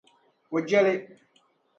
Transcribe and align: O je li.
O 0.55 0.61
je 0.71 0.81
li. 0.87 0.93